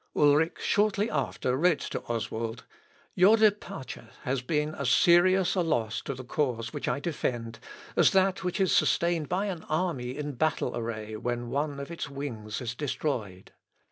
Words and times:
Ulric 0.15 0.57
shortly 0.57 1.11
after 1.11 1.55
wrote 1.55 1.81
to 1.81 2.01
Oswald, 2.07 2.65
"Your 3.13 3.37
departure 3.37 4.09
has 4.23 4.41
been 4.41 4.73
as 4.73 4.89
serious 4.89 5.53
a 5.53 5.61
loss 5.61 6.01
to 6.01 6.15
the 6.15 6.23
cause 6.23 6.73
which 6.73 6.87
I 6.87 6.99
defend, 6.99 7.59
as 7.95 8.09
that 8.09 8.43
which 8.43 8.59
is 8.59 8.75
sustained 8.75 9.29
by 9.29 9.45
an 9.45 9.61
army 9.69 10.17
in 10.17 10.31
battle 10.31 10.75
array 10.75 11.17
when 11.17 11.51
one 11.51 11.79
of 11.79 11.91
its 11.91 12.09
wings 12.09 12.61
is 12.61 12.73
destroyed. 12.73 13.51